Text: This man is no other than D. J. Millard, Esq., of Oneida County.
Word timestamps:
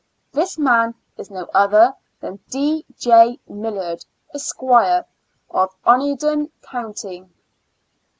This 0.31 0.57
man 0.57 0.95
is 1.15 1.29
no 1.29 1.45
other 1.53 1.93
than 2.21 2.39
D. 2.49 2.87
J. 2.97 3.39
Millard, 3.47 4.03
Esq., 4.33 4.59
of 5.51 5.75
Oneida 5.85 6.47
County. 6.63 7.27